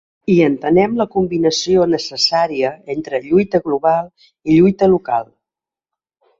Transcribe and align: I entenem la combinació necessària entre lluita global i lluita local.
I 0.35 0.35
entenem 0.43 0.95
la 1.01 1.05
combinació 1.15 1.83
necessària 1.91 2.73
entre 2.95 3.21
lluita 3.29 3.63
global 3.69 4.11
i 4.25 4.59
lluita 4.59 4.93
local. 4.93 5.33